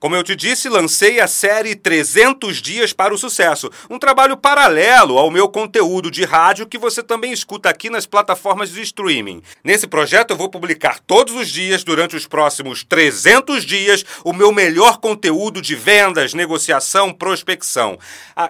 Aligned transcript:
Como 0.00 0.14
eu 0.14 0.22
te 0.22 0.36
disse, 0.36 0.68
lancei 0.68 1.18
a 1.18 1.26
série 1.26 1.74
300 1.74 2.62
Dias 2.62 2.92
para 2.92 3.12
o 3.12 3.18
Sucesso, 3.18 3.68
um 3.90 3.98
trabalho 3.98 4.36
paralelo 4.36 5.18
ao 5.18 5.28
meu 5.28 5.48
conteúdo 5.48 6.08
de 6.08 6.24
rádio 6.24 6.68
que 6.68 6.78
você 6.78 7.02
também 7.02 7.32
escuta 7.32 7.68
aqui 7.68 7.90
nas 7.90 8.06
plataformas 8.06 8.70
de 8.70 8.80
streaming. 8.80 9.42
Nesse 9.64 9.88
projeto 9.88 10.30
eu 10.30 10.36
vou 10.36 10.48
publicar 10.48 11.00
todos 11.00 11.34
os 11.34 11.48
dias, 11.48 11.82
durante 11.82 12.14
os 12.14 12.28
próximos 12.28 12.84
300 12.84 13.64
dias, 13.64 14.04
o 14.22 14.32
meu 14.32 14.52
melhor 14.52 14.98
conteúdo 14.98 15.60
de 15.60 15.74
vendas, 15.74 16.32
negociação, 16.32 17.12
prospecção. 17.12 17.98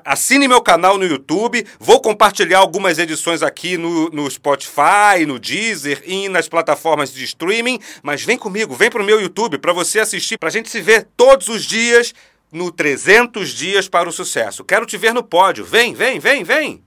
Assine 0.04 0.46
meu 0.46 0.60
canal 0.60 0.98
no 0.98 1.06
YouTube, 1.06 1.66
vou 1.80 1.98
compartilhar 2.02 2.58
algumas 2.58 2.98
edições 2.98 3.42
aqui 3.42 3.78
no, 3.78 4.10
no 4.10 4.30
Spotify, 4.30 5.24
no 5.26 5.38
Deezer 5.38 6.02
e 6.04 6.28
nas 6.28 6.46
plataformas 6.46 7.10
de 7.10 7.24
streaming, 7.24 7.80
mas 8.02 8.22
vem 8.22 8.36
comigo, 8.36 8.74
vem 8.74 8.90
pro 8.90 9.02
meu 9.02 9.18
YouTube 9.18 9.56
para 9.56 9.72
você 9.72 9.98
assistir, 10.00 10.36
pra 10.36 10.50
gente 10.50 10.68
se 10.68 10.82
ver 10.82 11.08
todo 11.16 11.37
todos 11.38 11.48
os 11.48 11.64
dias 11.64 12.12
no 12.50 12.72
300 12.72 13.50
Dias 13.50 13.88
para 13.88 14.08
o 14.08 14.12
Sucesso. 14.12 14.64
Quero 14.64 14.84
te 14.84 14.96
ver 14.96 15.14
no 15.14 15.22
pódio. 15.22 15.64
Vem, 15.64 15.94
vem, 15.94 16.18
vem, 16.18 16.42
vem! 16.42 16.82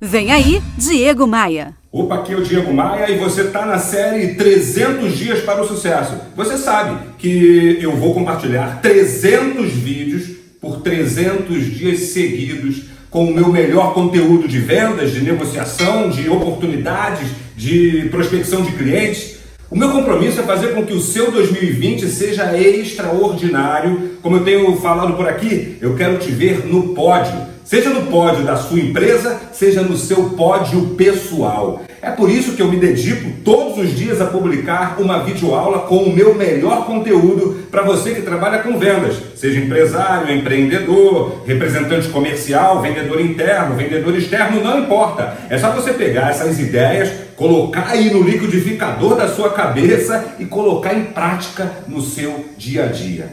Vem 0.00 0.32
aí, 0.32 0.62
Diego 0.78 1.26
Maia. 1.26 1.74
Opa, 1.90 2.16
aqui 2.16 2.32
é 2.32 2.36
o 2.36 2.42
Diego 2.42 2.72
Maia 2.72 3.10
e 3.10 3.18
você 3.18 3.42
está 3.42 3.66
na 3.66 3.78
série 3.78 4.34
300 4.34 5.16
Dias 5.16 5.40
para 5.40 5.60
o 5.60 5.66
Sucesso. 5.66 6.16
Você 6.36 6.56
sabe 6.56 7.10
que 7.18 7.78
eu 7.80 7.96
vou 7.96 8.14
compartilhar 8.14 8.80
300 8.80 9.70
vídeos 9.72 10.28
por 10.60 10.80
300 10.80 11.64
dias 11.76 11.98
seguidos 12.10 12.84
com 13.10 13.24
o 13.24 13.34
meu 13.34 13.48
melhor 13.48 13.92
conteúdo 13.92 14.46
de 14.46 14.58
vendas, 14.58 15.12
de 15.12 15.20
negociação, 15.22 16.08
de 16.08 16.28
oportunidades, 16.30 17.28
de 17.56 18.08
prospecção 18.10 18.62
de 18.62 18.72
clientes 18.72 19.37
o 19.70 19.76
meu 19.76 19.90
compromisso 19.90 20.40
é 20.40 20.44
fazer 20.44 20.68
com 20.68 20.86
que 20.86 20.94
o 20.94 21.00
seu 21.00 21.30
2020 21.30 22.06
seja 22.08 22.56
extraordinário. 22.58 24.12
Como 24.22 24.36
eu 24.36 24.44
tenho 24.44 24.74
falado 24.76 25.12
por 25.12 25.28
aqui, 25.28 25.76
eu 25.82 25.94
quero 25.94 26.16
te 26.16 26.30
ver 26.30 26.66
no 26.66 26.94
pódio. 26.94 27.48
Seja 27.64 27.90
no 27.90 28.06
pódio 28.06 28.44
da 28.44 28.56
sua 28.56 28.80
empresa, 28.80 29.38
seja 29.52 29.82
no 29.82 29.94
seu 29.94 30.30
pódio 30.30 30.94
pessoal. 30.96 31.82
É 32.00 32.10
por 32.10 32.30
isso 32.30 32.52
que 32.52 32.62
eu 32.62 32.68
me 32.68 32.78
dedico 32.78 33.30
todos 33.44 33.76
os 33.76 33.94
dias 33.94 34.22
a 34.22 34.24
publicar 34.24 34.96
uma 34.98 35.18
videoaula 35.18 35.80
com 35.80 35.98
o 35.98 36.14
meu 36.14 36.34
melhor 36.34 36.86
conteúdo 36.86 37.66
para 37.70 37.82
você 37.82 38.14
que 38.14 38.22
trabalha 38.22 38.60
com 38.60 38.78
vendas, 38.78 39.16
seja 39.36 39.60
empresário, 39.60 40.34
empreendedor, 40.34 41.42
representante 41.44 42.08
comercial, 42.08 42.80
vendedor 42.80 43.20
interno, 43.20 43.76
vendedor 43.76 44.16
externo, 44.16 44.64
não 44.64 44.78
importa. 44.78 45.36
É 45.50 45.58
só 45.58 45.70
você 45.72 45.92
pegar 45.92 46.30
essas 46.30 46.58
ideias, 46.58 47.27
colocar 47.38 47.90
aí 47.90 48.10
no 48.10 48.20
liquidificador 48.20 49.14
da 49.14 49.28
sua 49.28 49.50
cabeça 49.50 50.34
e 50.40 50.44
colocar 50.44 50.92
em 50.92 51.04
prática 51.04 51.72
no 51.86 52.02
seu 52.02 52.46
dia 52.58 52.84
a 52.84 52.86
dia. 52.88 53.32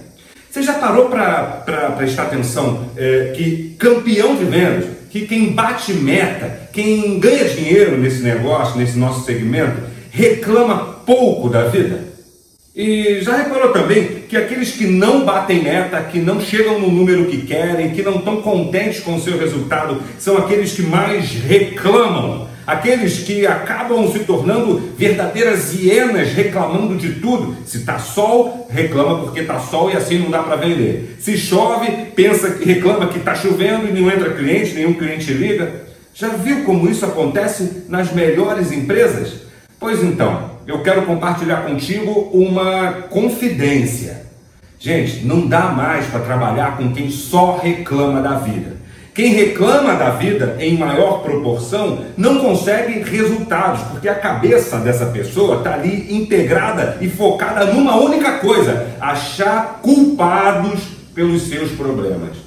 Você 0.50 0.62
já 0.62 0.73
parou 0.75 1.09
para 1.09 1.92
prestar 1.97 2.23
atenção 2.23 2.88
é, 2.95 3.34
que 3.36 3.75
campeão 3.80 4.36
de 4.36 4.45
vendas 4.45 4.86
que 5.09 5.25
quem 5.25 5.53
bate 5.53 5.94
meta, 5.94 6.70
quem 6.72 7.20
ganha 7.20 7.45
dinheiro 7.45 7.97
nesse 7.97 8.22
negócio, 8.22 8.78
nesse 8.78 8.97
nosso 8.97 9.25
segmento, 9.25 9.81
reclama 10.12 11.00
pouco 11.06 11.50
da 11.50 11.64
vida? 11.64 12.03
E 12.75 13.22
já 13.22 13.38
reparou 13.38 13.72
também 13.72 14.23
que 14.28 14.36
aqueles 14.36 14.72
que 14.72 14.86
não 14.86 15.23
batem 15.23 15.64
meta, 15.64 16.02
que 16.03 16.19
não 16.19 16.42
chegam 16.42 16.80
no 16.80 16.92
número 16.92 17.28
que 17.28 17.44
querem, 17.44 17.92
que 17.92 18.03
não 18.03 18.16
estão 18.16 18.42
contentes 18.42 19.00
com 19.00 19.16
o 19.16 19.22
seu 19.22 19.38
resultado, 19.38 20.02
são 20.19 20.38
aqueles 20.38 20.73
que 20.73 20.81
mais 20.81 21.31
reclamam 21.31 22.50
Aqueles 22.66 23.19
que 23.19 23.45
acabam 23.45 24.11
se 24.11 24.19
tornando 24.19 24.94
verdadeiras 24.97 25.73
hienas 25.73 26.33
reclamando 26.33 26.95
de 26.95 27.13
tudo. 27.19 27.55
Se 27.66 27.77
está 27.77 27.99
sol, 27.99 28.67
reclama 28.69 29.19
porque 29.19 29.41
está 29.41 29.59
sol 29.59 29.91
e 29.91 29.95
assim 29.95 30.17
não 30.17 30.31
dá 30.31 30.41
para 30.41 30.55
vender. 30.55 31.17
Se 31.19 31.38
chove, 31.38 31.91
pensa 32.16 32.52
que 32.52 32.66
reclama 32.66 33.07
que 33.07 33.19
está 33.19 33.35
chovendo 33.35 33.88
e 33.88 34.02
não 34.02 34.09
entra 34.09 34.33
cliente, 34.33 34.73
nenhum 34.73 34.94
cliente 34.94 35.31
liga. 35.31 35.85
Já 36.13 36.30
viu 36.30 36.63
como 36.63 36.90
isso 36.90 37.06
acontece 37.06 37.84
nas 37.88 38.12
melhores 38.12 38.72
empresas? 38.72 39.41
Pois 39.79 40.01
então, 40.01 40.51
eu 40.66 40.81
quero 40.81 41.03
compartilhar 41.03 41.66
contigo 41.66 42.31
uma 42.34 43.03
confidência. 43.09 44.25
Gente, 44.79 45.25
não 45.25 45.47
dá 45.47 45.69
mais 45.69 46.06
para 46.07 46.22
trabalhar 46.22 46.78
com 46.78 46.91
quem 46.94 47.11
só 47.11 47.57
reclama 47.57 48.22
da 48.22 48.35
vida. 48.40 48.78
Quem 49.16 49.30
reclama 49.30 49.96
da 49.96 50.09
vida 50.09 50.58
em 50.59 50.78
maior 50.78 51.24
proporção 51.24 52.00
não 52.18 52.40
consegue 52.40 53.00
resultados, 53.00 53.81
porque 53.84 54.09
a 54.09 54.16
cabeça 54.16 54.78
dessa 54.78 55.06
pessoa 55.06 55.59
está 55.59 55.76
ali 55.76 56.14
integrada 56.14 56.98
e 57.00 57.08
focada 57.08 57.64
numa 57.68 57.96
única 57.96 58.40
coisa: 58.40 58.88
achar 59.00 59.80
culpados 59.81 60.81
pelos 61.14 61.44
seus 61.44 61.72
problemas. 61.72 62.44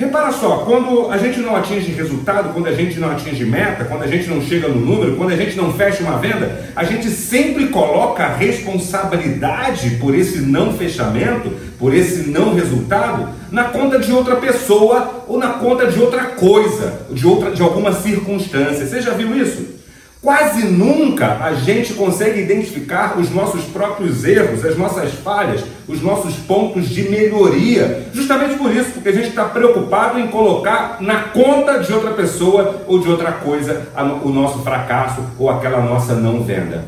Repara 0.00 0.32
só, 0.32 0.64
quando 0.64 1.10
a 1.10 1.18
gente 1.18 1.40
não 1.40 1.54
atinge 1.54 1.92
resultado, 1.92 2.54
quando 2.54 2.68
a 2.68 2.72
gente 2.72 2.98
não 2.98 3.10
atinge 3.10 3.44
meta, 3.44 3.84
quando 3.84 4.02
a 4.02 4.06
gente 4.06 4.30
não 4.30 4.40
chega 4.40 4.66
no 4.66 4.80
número, 4.80 5.14
quando 5.14 5.30
a 5.30 5.36
gente 5.36 5.54
não 5.58 5.74
fecha 5.74 6.02
uma 6.02 6.16
venda, 6.16 6.70
a 6.74 6.84
gente 6.84 7.10
sempre 7.10 7.66
coloca 7.66 8.24
a 8.24 8.34
responsabilidade 8.34 9.98
por 10.00 10.14
esse 10.14 10.38
não 10.38 10.72
fechamento, 10.72 11.50
por 11.78 11.94
esse 11.94 12.30
não 12.30 12.54
resultado, 12.54 13.28
na 13.52 13.64
conta 13.64 13.98
de 13.98 14.10
outra 14.10 14.36
pessoa 14.36 15.26
ou 15.28 15.36
na 15.38 15.48
conta 15.48 15.86
de 15.88 16.00
outra 16.00 16.24
coisa, 16.28 17.02
de 17.10 17.26
outra 17.26 17.50
de 17.50 17.60
alguma 17.60 17.92
circunstância. 17.92 18.86
Você 18.86 19.02
já 19.02 19.12
viu 19.12 19.36
isso? 19.36 19.79
Quase 20.22 20.66
nunca 20.66 21.38
a 21.42 21.54
gente 21.54 21.94
consegue 21.94 22.42
identificar 22.42 23.18
os 23.18 23.30
nossos 23.30 23.64
próprios 23.64 24.22
erros, 24.22 24.62
as 24.66 24.76
nossas 24.76 25.14
falhas, 25.14 25.62
os 25.88 26.02
nossos 26.02 26.34
pontos 26.36 26.90
de 26.90 27.08
melhoria. 27.08 28.06
Justamente 28.12 28.58
por 28.58 28.70
isso, 28.70 28.90
porque 28.90 29.08
a 29.08 29.12
gente 29.12 29.28
está 29.28 29.46
preocupado 29.46 30.18
em 30.18 30.26
colocar 30.26 30.98
na 31.00 31.22
conta 31.22 31.78
de 31.78 31.90
outra 31.90 32.10
pessoa 32.10 32.84
ou 32.86 32.98
de 32.98 33.08
outra 33.08 33.32
coisa 33.32 33.88
o 34.22 34.28
nosso 34.28 34.58
fracasso 34.58 35.22
ou 35.38 35.48
aquela 35.48 35.80
nossa 35.80 36.14
não 36.14 36.42
venda. 36.42 36.84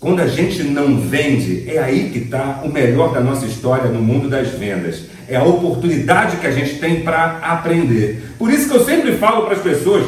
Quando 0.00 0.20
a 0.20 0.26
gente 0.26 0.64
não 0.64 0.98
vende, 0.98 1.64
é 1.68 1.78
aí 1.78 2.10
que 2.10 2.18
está 2.18 2.62
o 2.64 2.68
melhor 2.68 3.12
da 3.12 3.20
nossa 3.20 3.46
história 3.46 3.88
no 3.88 4.00
mundo 4.00 4.28
das 4.28 4.48
vendas. 4.48 5.02
É 5.28 5.36
a 5.36 5.44
oportunidade 5.44 6.38
que 6.38 6.46
a 6.46 6.52
gente 6.52 6.76
tem 6.80 7.02
para 7.02 7.38
aprender. 7.40 8.34
Por 8.36 8.50
isso 8.50 8.68
que 8.68 8.76
eu 8.76 8.84
sempre 8.84 9.16
falo 9.16 9.44
para 9.44 9.54
as 9.54 9.62
pessoas 9.62 10.04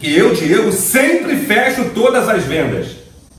que 0.00 0.16
eu, 0.16 0.34
Diego, 0.34 0.72
sempre 0.72 1.36
fecho 1.36 1.90
todas 1.90 2.26
as 2.26 2.42
vendas. 2.44 2.96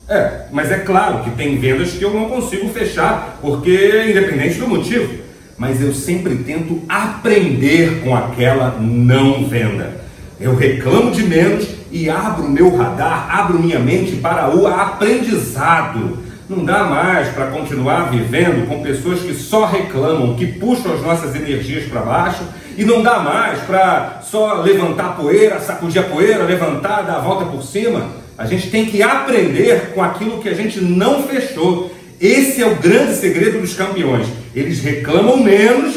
É, 0.08 0.46
mas 0.52 0.70
é 0.70 0.78
claro 0.78 1.24
que 1.24 1.30
tem 1.32 1.58
vendas 1.58 1.92
que 1.92 2.04
eu 2.04 2.14
não 2.14 2.28
consigo 2.28 2.68
fechar, 2.68 3.38
porque 3.42 4.06
independente 4.08 4.58
do 4.58 4.68
motivo. 4.68 5.22
Mas 5.58 5.82
eu 5.82 5.92
sempre 5.92 6.36
tento 6.36 6.82
aprender 6.88 8.00
com 8.02 8.14
aquela 8.14 8.78
não 8.80 9.44
venda. 9.44 10.00
Eu 10.40 10.54
reclamo 10.54 11.10
de 11.10 11.24
menos 11.24 11.66
e 11.90 12.08
abro 12.08 12.48
meu 12.48 12.74
radar, 12.76 13.28
abro 13.28 13.58
minha 13.58 13.78
mente 13.78 14.16
para 14.16 14.54
o 14.54 14.66
aprendizado. 14.66 16.18
Não 16.48 16.64
dá 16.64 16.84
mais 16.84 17.28
para 17.28 17.46
continuar 17.46 18.10
vivendo 18.10 18.66
com 18.66 18.82
pessoas 18.82 19.20
que 19.20 19.34
só 19.34 19.64
reclamam, 19.64 20.34
que 20.34 20.46
puxam 20.46 20.94
as 20.94 21.00
nossas 21.00 21.34
energias 21.34 21.88
para 21.88 22.02
baixo, 22.02 22.42
e 22.76 22.84
não 22.84 23.02
dá 23.02 23.20
mais 23.20 23.60
para 23.60 24.20
só 24.22 24.54
levantar 24.54 25.16
poeira, 25.16 25.60
sacudir 25.60 26.00
a 26.00 26.04
poeira, 26.04 26.44
levantar, 26.44 27.02
dar 27.02 27.16
a 27.16 27.20
volta 27.20 27.44
por 27.46 27.62
cima. 27.62 28.10
A 28.36 28.46
gente 28.46 28.70
tem 28.70 28.86
que 28.86 29.02
aprender 29.02 29.92
com 29.94 30.02
aquilo 30.02 30.40
que 30.40 30.48
a 30.48 30.54
gente 30.54 30.80
não 30.80 31.22
fechou. 31.22 31.94
Esse 32.20 32.62
é 32.62 32.66
o 32.66 32.76
grande 32.76 33.14
segredo 33.14 33.60
dos 33.60 33.74
campeões. 33.74 34.26
Eles 34.54 34.80
reclamam 34.82 35.36
menos 35.36 35.94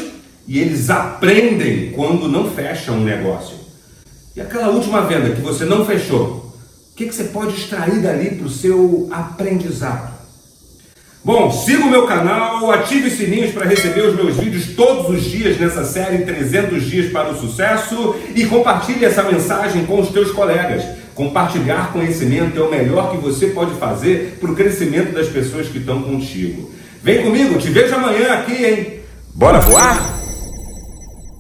e 0.48 0.60
eles 0.60 0.90
aprendem 0.90 1.92
quando 1.92 2.28
não 2.28 2.50
fecham 2.52 2.96
um 2.96 3.04
negócio. 3.04 3.56
E 4.36 4.42
aquela 4.42 4.70
última 4.70 5.02
venda 5.02 5.32
que 5.32 5.42
você 5.42 5.66
não 5.66 5.86
fechou, 5.86 6.54
o 6.92 6.96
que, 6.96 7.08
que 7.08 7.16
você 7.16 7.26
pode 7.26 7.56
extrair 7.56 8.02
dali 8.02 8.36
para 8.36 8.46
o 8.46 8.50
seu 8.50 9.08
aprendizado? 9.12 10.15
Bom, 11.26 11.50
siga 11.50 11.84
o 11.84 11.90
meu 11.90 12.06
canal, 12.06 12.70
ative 12.70 13.08
os 13.08 13.14
sininhos 13.14 13.52
para 13.52 13.66
receber 13.66 14.02
os 14.02 14.16
meus 14.16 14.38
vídeos 14.38 14.76
todos 14.76 15.10
os 15.10 15.24
dias 15.24 15.60
nessa 15.60 15.84
série 15.84 16.20
300 16.20 16.84
Dias 16.84 17.12
para 17.12 17.32
o 17.32 17.36
Sucesso 17.36 18.16
e 18.36 18.46
compartilhe 18.46 19.04
essa 19.04 19.24
mensagem 19.24 19.88
com 19.88 20.00
os 20.00 20.10
teus 20.10 20.30
colegas. 20.30 20.84
Compartilhar 21.16 21.92
conhecimento 21.92 22.60
é 22.60 22.64
o 22.64 22.70
melhor 22.70 23.10
que 23.10 23.18
você 23.18 23.48
pode 23.48 23.74
fazer 23.80 24.38
para 24.40 24.52
o 24.52 24.56
crescimento 24.56 25.14
das 25.14 25.28
pessoas 25.28 25.68
que 25.68 25.80
estão 25.80 26.04
contigo. 26.04 26.70
Vem 27.02 27.24
comigo, 27.24 27.58
te 27.58 27.70
vejo 27.70 27.96
amanhã 27.96 28.32
aqui, 28.32 28.64
hein? 28.64 29.00
Bora 29.34 29.60
voar? 29.62 30.25